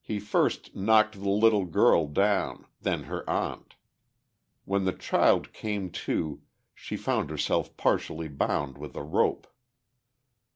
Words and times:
He 0.00 0.20
first 0.20 0.76
knocked 0.76 1.14
the 1.20 1.28
little 1.28 1.64
girl 1.64 2.06
down, 2.06 2.66
then 2.80 3.02
her 3.10 3.28
aunt. 3.28 3.74
When 4.64 4.84
the 4.84 4.92
child 4.92 5.52
"came 5.52 5.90
to" 6.06 6.40
she 6.72 6.96
found 6.96 7.30
herself 7.30 7.76
partially 7.76 8.28
bound 8.28 8.78
with 8.78 8.94
a 8.94 9.02
rope. 9.02 9.48